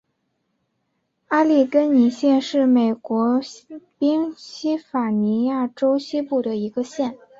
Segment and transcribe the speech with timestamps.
[1.27, 3.39] 阿利根尼县是美国
[3.99, 7.15] 宾夕法尼亚州西部的一个县。